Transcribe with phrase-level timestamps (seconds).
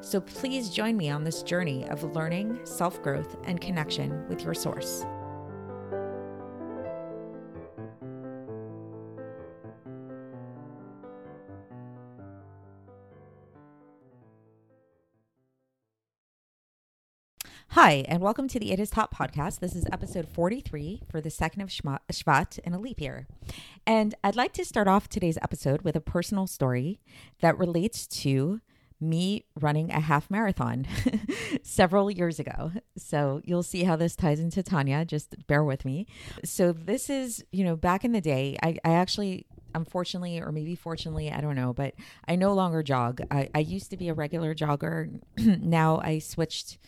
[0.00, 4.54] So please join me on this journey of learning, self growth, and connection with your
[4.54, 5.04] source.
[17.74, 19.58] Hi, and welcome to the It Is Taught podcast.
[19.58, 23.26] This is episode 43 for the second of Shvat in a leap year.
[23.84, 27.00] And I'd like to start off today's episode with a personal story
[27.40, 28.60] that relates to
[29.08, 30.86] me running a half marathon
[31.62, 32.72] several years ago.
[32.96, 35.04] So you'll see how this ties into Tanya.
[35.04, 36.06] Just bear with me.
[36.44, 40.76] So, this is, you know, back in the day, I, I actually unfortunately, or maybe
[40.76, 41.94] fortunately, I don't know, but
[42.28, 43.20] I no longer jog.
[43.30, 45.20] I, I used to be a regular jogger.
[45.36, 46.78] now I switched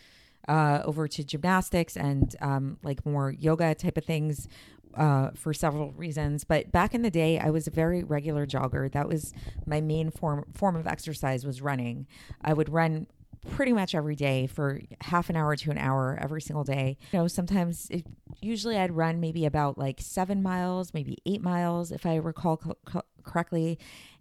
[0.47, 4.47] uh, over to gymnastics and um, like more yoga type of things
[4.95, 6.43] uh, for several reasons.
[6.43, 8.91] But back in the day, I was a very regular jogger.
[8.91, 9.33] That was
[9.65, 12.07] my main form form of exercise was running.
[12.41, 13.07] I would run
[13.51, 16.97] pretty much every day for half an hour to an hour every single day.
[17.11, 18.05] You know, sometimes it,
[18.41, 22.77] usually I'd run maybe about like seven miles, maybe eight miles, if I recall co-
[22.85, 23.77] co- correctly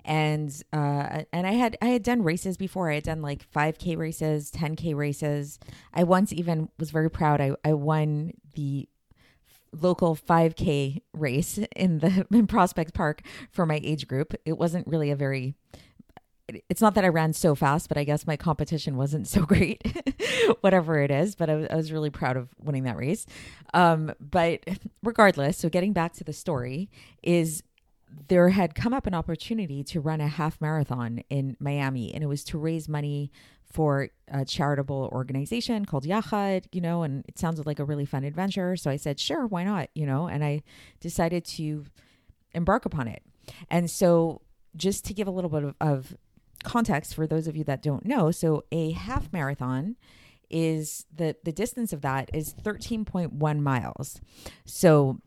[0.06, 2.90] and uh, and I had I had done races before.
[2.90, 5.58] I had done like 5K races, 10K races.
[5.92, 7.40] I once even was very proud.
[7.40, 8.88] I I won the
[9.72, 14.32] local 5K race in the in Prospect Park for my age group.
[14.46, 15.56] It wasn't really a very
[16.69, 19.82] it's not that I ran so fast, but I guess my competition wasn't so great,
[20.60, 21.34] whatever it is.
[21.34, 23.26] But I, I, was really proud of winning that race.
[23.75, 24.60] Um, but
[25.02, 26.88] regardless, so getting back to the story,
[27.25, 27.64] is
[28.28, 32.27] there had come up an opportunity to run a half marathon in Miami, and it
[32.27, 33.31] was to raise money
[33.65, 38.25] for a charitable organization called Yachad, you know, and it sounded like a really fun
[38.25, 38.77] adventure.
[38.77, 40.62] So I said, sure, why not, you know, and I
[41.00, 41.84] decided to
[42.55, 43.22] embark upon it.
[43.71, 44.41] And so,
[44.77, 46.17] just to give a little bit of, of
[46.65, 49.97] context for those of you that don't know, so a half marathon
[50.49, 54.21] is the the distance of that is 13.1 miles.
[54.65, 55.21] So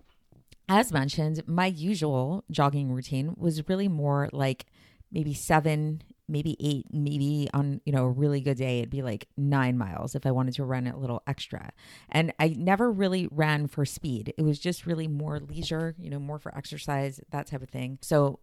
[0.70, 4.68] as mentioned, my usual jogging routine was really more like
[5.12, 9.28] maybe seven, maybe eight, maybe on, you know, a really good day, it'd be like
[9.36, 11.72] nine miles if I wanted to run a little extra.
[12.10, 14.34] And I never really ran for speed.
[14.38, 17.98] It was just really more leisure, you know, more for exercise, that type of thing.
[18.02, 18.40] So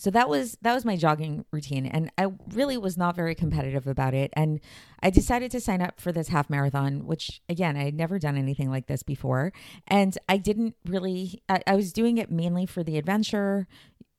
[0.00, 3.86] so that was that was my jogging routine and I really was not very competitive
[3.86, 4.58] about it and
[5.02, 8.38] I decided to sign up for this half marathon which again I had never done
[8.38, 9.52] anything like this before
[9.86, 13.68] and I didn't really I, I was doing it mainly for the adventure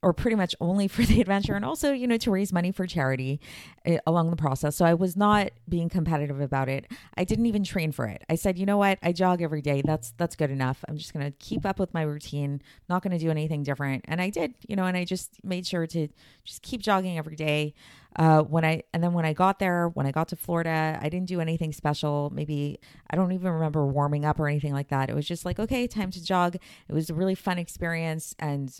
[0.03, 2.85] or pretty much only for the adventure and also you know to raise money for
[2.87, 3.39] charity
[3.85, 4.75] uh, along the process.
[4.75, 6.91] So i was not being competitive about it.
[7.17, 8.23] I didn't even train for it.
[8.29, 8.99] I said you know what?
[9.01, 9.81] I jog every day.
[9.85, 10.83] That's that's good enough.
[10.87, 12.61] I'm just going to keep up with my routine.
[12.89, 14.05] Not going to do anything different.
[14.07, 16.07] And i did you know and i just made sure to
[16.43, 17.73] just keep jogging every day.
[18.17, 21.07] Uh, when I and then when I got there, when I got to Florida, I
[21.07, 22.29] didn't do anything special.
[22.33, 22.79] Maybe
[23.09, 25.09] I don't even remember warming up or anything like that.
[25.09, 26.55] It was just like, okay, time to jog.
[26.55, 28.77] It was a really fun experience, and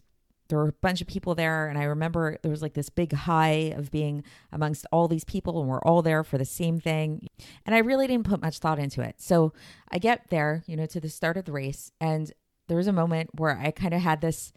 [0.52, 3.14] there were a bunch of people there and i remember there was like this big
[3.14, 7.28] high of being amongst all these people and we're all there for the same thing
[7.66, 9.16] and i really didn't put much thought into it.
[9.18, 9.54] So
[9.90, 12.32] i get there you know to the start of the race and
[12.68, 14.54] there was a moment where i kind of had this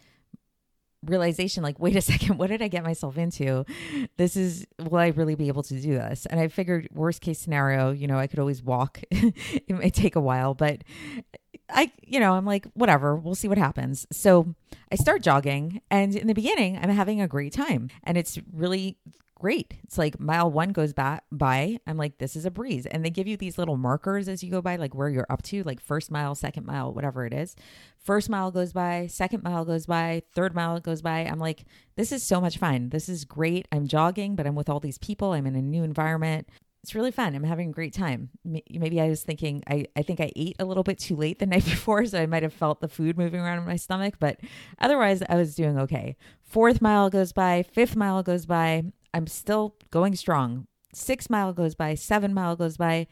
[1.07, 3.65] realization like wait a second what did i get myself into?
[4.17, 6.27] This is will i really be able to do this?
[6.27, 9.01] And i figured worst case scenario you know i could always walk.
[9.11, 10.83] It may take a while but
[11.69, 14.07] I, you know, I'm like, whatever, we'll see what happens.
[14.13, 14.55] So
[14.93, 18.99] I start jogging, and in the beginning, I'm having a great time, and it's really
[19.45, 19.75] great.
[19.83, 21.77] It's like mile one goes by, by.
[21.87, 22.87] I'm like, this is a breeze.
[22.87, 25.43] And they give you these little markers as you go by, like where you're up
[25.43, 27.55] to, like first mile, second mile, whatever it is.
[27.99, 31.27] First mile goes by, second mile goes by, third mile goes by.
[31.27, 32.89] I'm like, this is so much fun.
[32.89, 33.69] This is great.
[33.71, 35.33] I'm jogging, but I'm with all these people.
[35.33, 36.49] I'm in a new environment
[36.83, 37.35] it's really fun.
[37.35, 38.29] I'm having a great time.
[38.45, 41.47] Maybe I was thinking, I, I think I ate a little bit too late the
[41.55, 44.39] night before, so I might have felt the food moving around in my stomach, but
[44.79, 46.15] otherwise, I was doing okay.
[46.43, 48.85] Fourth mile goes by, fifth mile goes by.
[49.15, 50.67] I'm still going strong.
[50.93, 53.07] Six mile goes by, seven mile goes by,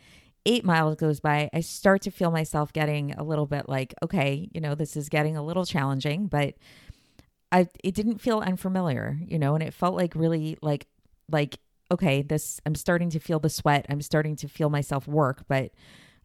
[0.45, 4.49] eight miles goes by, I start to feel myself getting a little bit like, okay,
[4.53, 6.55] you know, this is getting a little challenging, but
[7.51, 10.87] I it didn't feel unfamiliar, you know, and it felt like really like
[11.31, 11.59] like
[11.91, 13.87] okay, this I'm starting to feel the sweat.
[13.89, 15.71] I'm starting to feel myself work, but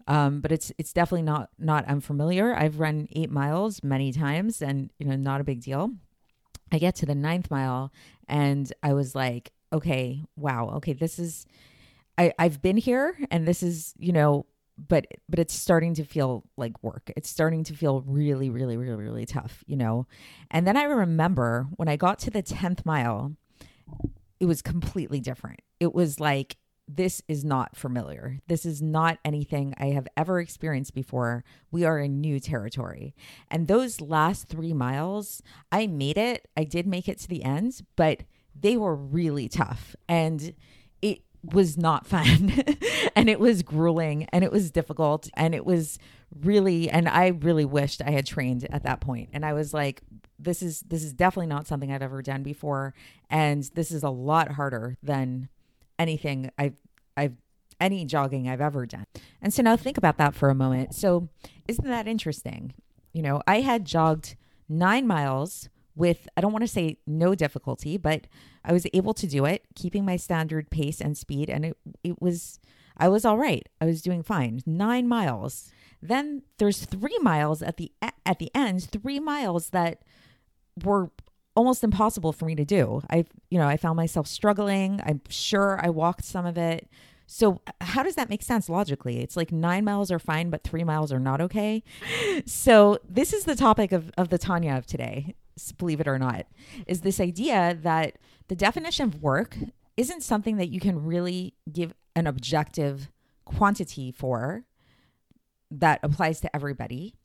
[0.07, 2.55] um, but it's it's definitely not not unfamiliar.
[2.55, 5.91] I've run eight miles many times, and you know, not a big deal.
[6.71, 7.91] I get to the ninth mile,
[8.27, 11.45] and I was like, okay, wow, okay, this is
[12.17, 14.45] I I've been here, and this is you know,
[14.77, 17.11] but but it's starting to feel like work.
[17.15, 20.07] It's starting to feel really, really, really, really tough, you know.
[20.51, 23.33] And then I remember when I got to the tenth mile,
[24.39, 25.61] it was completely different.
[25.79, 28.39] It was like this is not familiar.
[28.47, 31.43] This is not anything I have ever experienced before.
[31.69, 33.13] We are in new territory.
[33.51, 36.47] And those last three miles, I made it.
[36.55, 38.23] I did make it to the end, but
[38.59, 39.95] they were really tough.
[40.07, 40.53] And
[41.01, 42.53] it was not fun.
[43.15, 45.29] and it was grueling and it was difficult.
[45.35, 45.99] And it was
[46.41, 49.29] really, and I really wished I had trained at that point.
[49.33, 50.01] And I was like,
[50.39, 52.93] this is this is definitely not something I've ever done before
[53.29, 55.49] and this is a lot harder than
[55.97, 56.77] anything I've
[57.15, 57.35] I've
[57.79, 59.05] any jogging I've ever done.
[59.41, 60.95] And so now think about that for a moment.
[60.95, 61.29] So
[61.67, 62.73] isn't that interesting?
[63.13, 64.35] You know, I had jogged
[64.67, 68.27] 9 miles with I don't want to say no difficulty, but
[68.63, 72.21] I was able to do it, keeping my standard pace and speed and it it
[72.21, 72.59] was
[72.97, 73.67] I was all right.
[73.79, 74.61] I was doing fine.
[74.65, 75.71] 9 miles.
[76.01, 77.91] Then there's 3 miles at the
[78.25, 80.03] at the end, 3 miles that
[80.83, 81.11] were
[81.55, 83.01] almost impossible for me to do.
[83.09, 85.01] I, you know, I found myself struggling.
[85.03, 86.87] I'm sure I walked some of it.
[87.25, 89.19] So, how does that make sense logically?
[89.19, 91.83] It's like nine miles are fine, but three miles are not okay.
[92.45, 95.35] So, this is the topic of, of the Tanya of today,
[95.77, 96.45] believe it or not,
[96.85, 98.17] is this idea that
[98.47, 99.57] the definition of work
[99.95, 103.09] isn't something that you can really give an objective
[103.45, 104.63] quantity for
[105.71, 107.15] that applies to everybody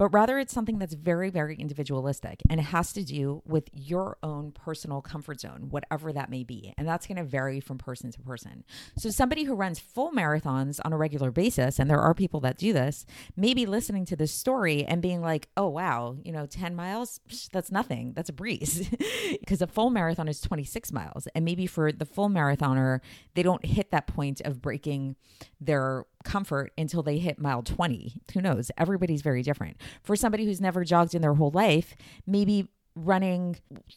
[0.00, 4.16] but rather it's something that's very, very individualistic and it has to do with your
[4.22, 6.72] own personal comfort zone, whatever that may be.
[6.78, 8.64] And that's going to vary from person to person.
[8.96, 12.56] So, somebody who runs full marathons on a regular basis, and there are people that
[12.56, 13.04] do this,
[13.36, 17.20] maybe listening to this story and being like, oh, wow, you know, 10 miles,
[17.52, 18.14] that's nothing.
[18.14, 18.88] That's a breeze.
[19.40, 21.28] because a full marathon is 26 miles.
[21.34, 23.00] And maybe for the full marathoner,
[23.34, 25.16] they don't hit that point of breaking
[25.60, 28.22] their comfort until they hit mile 20.
[28.34, 28.70] Who knows?
[28.76, 29.76] Everybody's very different.
[30.02, 31.96] For somebody who's never jogged in their whole life,
[32.26, 33.56] maybe running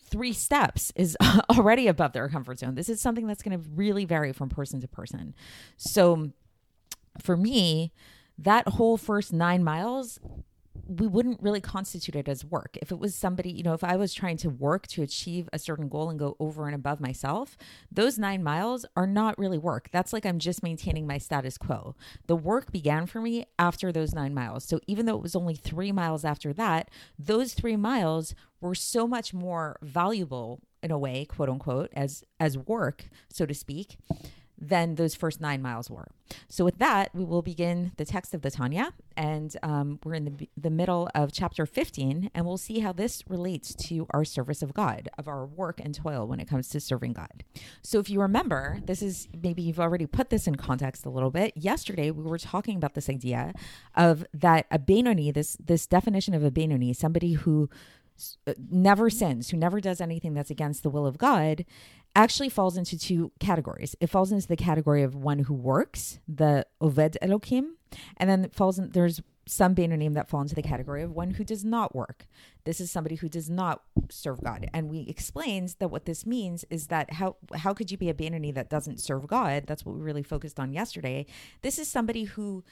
[0.09, 1.17] three steps is
[1.49, 2.75] already above their comfort zone.
[2.75, 5.33] This is something that's going to really vary from person to person.
[5.77, 6.31] So
[7.19, 7.91] for me,
[8.37, 10.19] that whole first nine miles
[10.85, 12.77] we wouldn't really constitute it as work.
[12.81, 15.59] If it was somebody, you know, if I was trying to work to achieve a
[15.59, 17.57] certain goal and go over and above myself,
[17.91, 19.89] those nine miles are not really work.
[19.91, 21.95] That's like I'm just maintaining my status quo.
[22.27, 24.65] The work began for me after those nine miles.
[24.65, 29.07] So even though it was only three miles after that, those three miles were so
[29.07, 33.97] much more valuable in a way, quote unquote, as as work, so to speak
[34.67, 36.07] than those first nine miles were.
[36.47, 40.25] So, with that, we will begin the text of the Tanya, and um, we're in
[40.25, 44.61] the, the middle of chapter 15, and we'll see how this relates to our service
[44.61, 47.43] of God, of our work and toil when it comes to serving God.
[47.83, 51.31] So, if you remember, this is maybe you've already put this in context a little
[51.31, 51.55] bit.
[51.55, 53.53] Yesterday, we were talking about this idea
[53.95, 57.69] of that a Benoni, this this definition of a Benoni, somebody who
[58.47, 61.65] Uh, never sins, who never does anything that's against the will of God,
[62.15, 63.95] actually falls into two categories.
[63.99, 67.71] It falls into the category of one who works, the Oved Elokim,
[68.17, 71.43] and then falls in, there's some Beinonim that fall into the category of one who
[71.43, 72.27] does not work.
[72.63, 74.69] This is somebody who does not serve God.
[74.73, 78.13] And we explained that what this means is that how how could you be a
[78.13, 79.63] Beinoni that doesn't serve God?
[79.67, 81.25] That's what we really focused on yesterday.
[81.61, 82.63] This is somebody who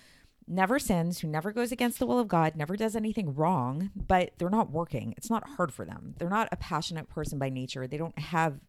[0.48, 4.32] never sins, who never goes against the will of God, never does anything wrong, but
[4.38, 5.14] they're not working.
[5.18, 6.16] It's not hard for them.
[6.18, 7.88] They're not a passionate person by nature.
[7.88, 8.60] They don't have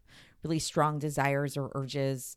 [0.42, 2.36] really strong desires or urges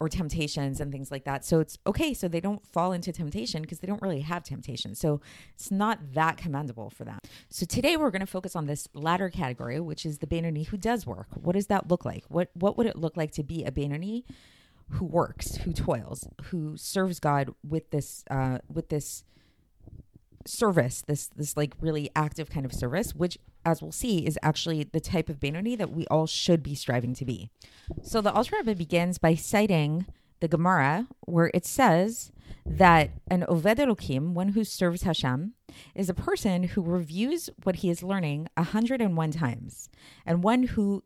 [0.00, 1.44] or temptations and things like that.
[1.44, 2.14] So it's okay.
[2.14, 4.94] So they don't fall into temptation because they don't really have temptation.
[4.94, 5.20] So
[5.54, 7.18] it's not that commendable for them.
[7.50, 10.78] So today we're going to focus on this latter category, which is the Benoni who
[10.78, 11.28] does work.
[11.34, 12.24] What does that look like?
[12.28, 14.24] What what would it look like to be a Benoni
[14.92, 19.24] who works, who toils, who serves God with this uh, with this
[20.46, 24.84] service, this this like really active kind of service, which as we'll see is actually
[24.84, 27.50] the type of Benoni that we all should be striving to be.
[28.02, 30.06] So the Alter Rebbe begins by citing
[30.40, 32.32] the Gemara where it says
[32.64, 35.52] that an Oved Elokim, one who serves Hashem,
[35.94, 39.88] is a person who reviews what he is learning 101 times.
[40.26, 41.04] And one who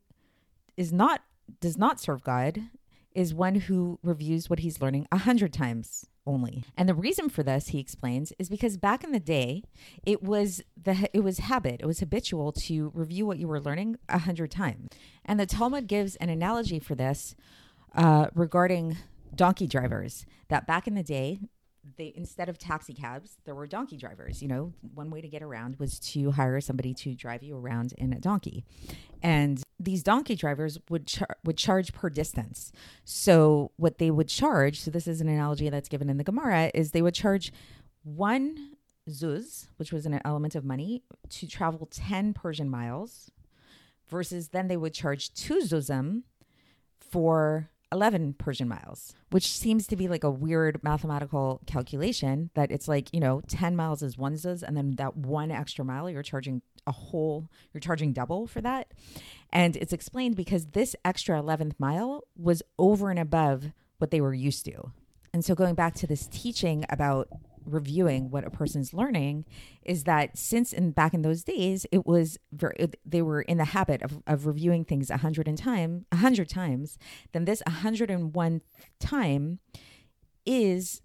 [0.76, 1.23] is not
[1.61, 2.62] does not serve God
[3.14, 6.64] is one who reviews what he's learning a hundred times only.
[6.76, 9.62] And the reason for this, he explains, is because back in the day,
[10.04, 13.97] it was the it was habit, it was habitual to review what you were learning
[14.09, 14.88] a hundred times.
[15.25, 17.35] And the Talmud gives an analogy for this
[17.94, 18.97] uh, regarding
[19.35, 20.26] donkey drivers.
[20.49, 21.40] That back in the day,
[21.97, 24.43] they instead of taxi cabs, there were donkey drivers.
[24.43, 27.93] You know, one way to get around was to hire somebody to drive you around
[27.99, 28.64] in a donkey,
[29.23, 32.73] and these donkey drivers would char- would charge per distance.
[33.05, 36.71] So what they would charge, so this is an analogy that's given in the Gemara,
[36.75, 37.53] is they would charge
[38.03, 38.76] one
[39.09, 43.31] zuz, which was an element of money, to travel ten Persian miles,
[44.09, 46.23] versus then they would charge two zuzim
[46.99, 52.89] for 11 Persian miles, which seems to be like a weird mathematical calculation that it's
[52.89, 56.25] like, you know, 10 miles is one zuz, and then that one extra mile, you're
[56.25, 58.93] charging a whole, you're charging double for that.
[59.53, 64.35] And it's explained because this extra 11th mile was over and above what they were
[64.35, 64.91] used to.
[65.33, 67.29] And so going back to this teaching about
[67.66, 69.44] reviewing what a person's learning
[69.83, 73.66] is that since in back in those days it was very they were in the
[73.66, 76.99] habit of, of reviewing things a hundred and time a hundred times
[77.33, 78.61] then this a hundred and one
[79.00, 79.59] time
[80.47, 81.00] is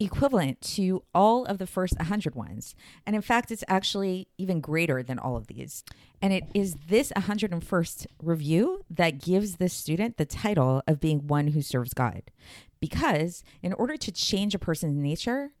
[0.00, 2.74] equivalent to all of the first 100 ones.
[3.06, 5.84] And in fact, it's actually even greater than all of these.
[6.20, 11.48] And it is this 101st review that gives this student the title of being one
[11.48, 12.22] who serves God.
[12.80, 15.52] Because in order to change a person's nature,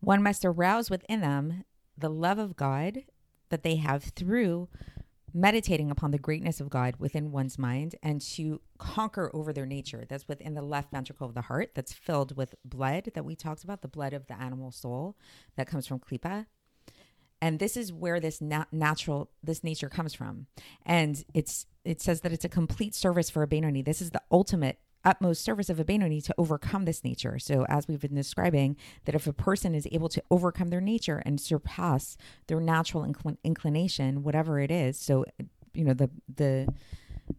[0.00, 1.64] one must arouse within them
[1.96, 3.04] the love of God
[3.50, 4.68] that they have through
[5.34, 10.04] meditating upon the greatness of God within one's mind and to conquer over their nature.
[10.08, 13.64] That's within the left ventricle of the heart, that's filled with blood that we talked
[13.64, 15.16] about, the blood of the animal soul
[15.56, 16.46] that comes from Klipa.
[17.40, 20.46] And this is where this natural, this nature comes from.
[20.84, 23.82] And it's it says that it's a complete service for a Benoni.
[23.82, 24.78] This is the ultimate
[25.08, 27.38] utmost service of a Benoni to overcome this nature.
[27.38, 31.22] So, as we've been describing, that if a person is able to overcome their nature
[31.24, 35.24] and surpass their natural incl- inclination, whatever it is, so
[35.72, 36.68] you know the the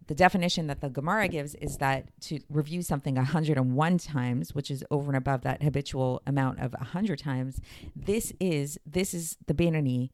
[0.07, 4.83] the definition that the Gemara gives is that to review something 101 times, which is
[4.91, 7.59] over and above that habitual amount of 100 times,
[7.95, 10.11] this is this is the Benoni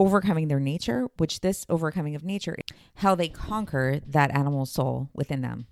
[0.00, 2.56] overcoming their nature, which this overcoming of nature,
[2.96, 5.66] how they conquer that animal soul within them.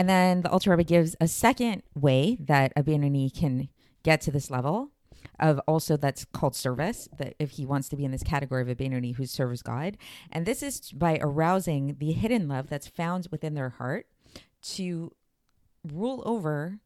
[0.00, 3.68] And then the Alter Rebbe gives a second way that a Benoni can
[4.02, 4.92] get to this level
[5.38, 8.70] of also that's called service, that if he wants to be in this category of
[8.70, 9.98] a Benoni who serves God.
[10.32, 14.06] And this is by arousing the hidden love that's found within their heart
[14.62, 15.14] to
[15.86, 16.80] rule over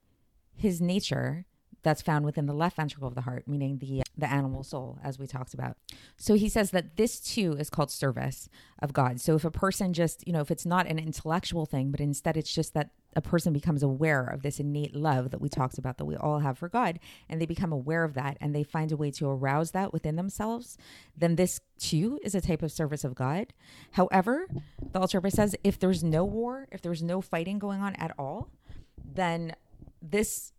[0.56, 1.46] his nature
[1.84, 5.18] that's found within the left ventricle of the heart, meaning the the animal soul, as
[5.18, 5.76] we talked about.
[6.16, 8.48] So he says that this too is called service
[8.80, 9.20] of God.
[9.20, 12.36] So if a person just, you know, if it's not an intellectual thing, but instead
[12.36, 15.98] it's just that a person becomes aware of this innate love that we talked about
[15.98, 18.92] that we all have for God, and they become aware of that and they find
[18.92, 20.76] a way to arouse that within themselves,
[21.16, 23.52] then this too is a type of service of God.
[23.92, 24.46] However,
[24.92, 28.12] the altar Alter says if there's no war, if there's no fighting going on at
[28.18, 28.50] all,
[29.02, 29.54] then
[30.02, 30.52] this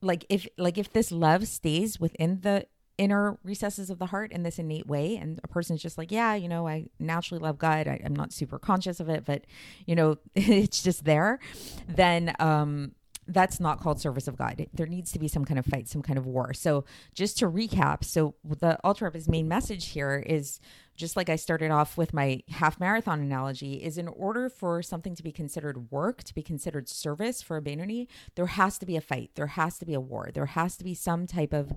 [0.00, 2.66] like if like if this love stays within the
[3.02, 5.16] inner recesses of the heart in this innate way.
[5.16, 7.88] And a person's just like yeah you know i naturally love god.
[7.88, 9.44] I, am not super conscious of it but
[9.86, 11.40] you know it's just there.
[11.88, 12.92] Then um
[13.28, 14.66] that's not called service of God.
[14.74, 16.52] There needs to be some kind of fight, some kind of war.
[16.52, 20.58] So, just to recap, so the Alter Rebbe's main message here is
[20.96, 25.14] just like I started off with my half marathon analogy, is in order for something
[25.14, 28.96] to be considered work, to be considered service for a Benoni, there has to be
[28.96, 31.72] a fight, there has to be a war, there has to be some type of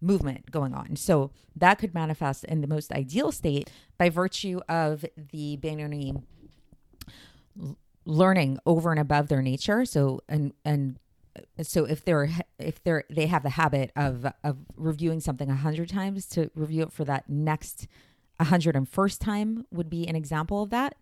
[0.00, 0.96] movement going on.
[0.96, 6.14] So that could manifest in the most ideal state by virtue of the Benoni
[8.04, 9.84] learning over and above their nature.
[9.84, 10.98] So and and
[11.36, 15.56] uh, so if they're if they're they have the habit of of reviewing something a
[15.56, 17.86] hundred times to review it for that next
[18.40, 20.96] 101st time would be an example of that.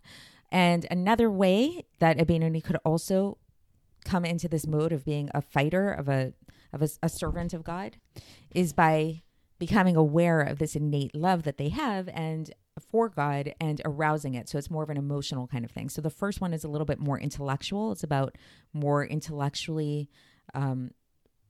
[0.51, 3.39] And another way that a Benoni could also
[4.05, 6.33] come into this mode of being a fighter of a
[6.73, 7.97] of a, a servant of God
[8.51, 9.23] is by
[9.59, 12.53] becoming aware of this innate love that they have and
[12.91, 14.49] for God and arousing it.
[14.49, 15.89] So it's more of an emotional kind of thing.
[15.89, 17.93] So the first one is a little bit more intellectual.
[17.93, 18.37] It's about
[18.73, 20.09] more intellectually,
[20.55, 20.93] um,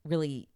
[0.05, 0.49] really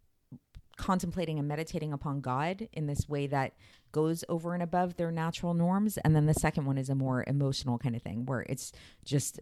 [0.77, 3.53] contemplating and meditating upon God in this way that
[3.91, 5.97] goes over and above their natural norms.
[5.97, 8.71] And then the second one is a more emotional kind of thing where it's
[9.05, 9.39] just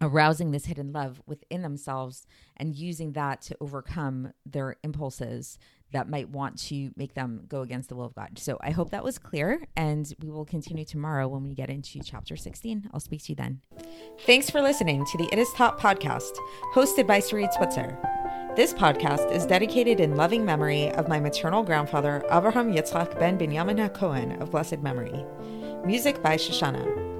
[0.00, 2.26] arousing this hidden love within themselves
[2.56, 5.58] and using that to overcome their impulses
[5.92, 8.38] that might want to make them go against the will of God.
[8.38, 12.00] So I hope that was clear, and we will continue tomorrow when we get into
[12.04, 12.90] chapter 16.
[12.92, 13.60] I'll speak to you then.
[14.20, 16.32] Thanks for listening to the It Is Taught podcast,
[16.74, 17.98] hosted by Sarit Switzer.
[18.56, 23.88] This podcast is dedicated in loving memory of my maternal grandfather, Avraham Yitzchak ben Binyamin
[23.88, 25.24] HaKohen of blessed memory.
[25.84, 27.19] Music by Shoshannah.